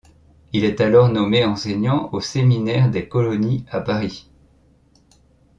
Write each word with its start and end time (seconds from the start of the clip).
Il 0.51 0.63
est 0.63 0.81
alors 0.81 1.09
nommé 1.09 1.45
enseignant 1.45 2.09
au 2.11 2.21
Séminaire 2.21 2.89
des 2.89 3.07
Colonies 3.07 3.65
à 3.69 3.81
Paris. 3.81 4.31